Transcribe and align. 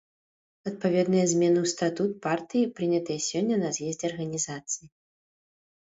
Адпаведныя 0.69 1.25
змены 1.33 1.59
ў 1.65 1.73
статут 1.73 2.11
партыі 2.25 2.71
прынятыя 2.79 3.19
сёння 3.29 3.55
на 3.65 3.69
з'ездзе 3.79 4.05
арганізацыі. 4.11 4.87